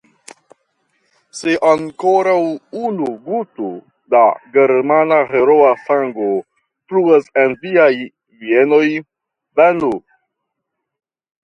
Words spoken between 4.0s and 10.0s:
da germana heroa sango fluas en viaj vejnoj, venu!